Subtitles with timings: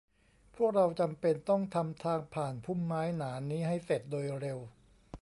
[0.55, 4.59] พวกเราจำเป็นต้องทำทางผ่านพุ่มไม้หนานี้ให้เสร็จโดยเร็ว